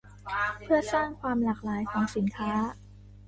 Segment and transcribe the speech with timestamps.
[0.63, 2.51] เพื่อสร้างความหลากหลายของสินค้า